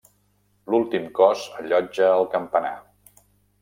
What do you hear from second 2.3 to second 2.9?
campanar.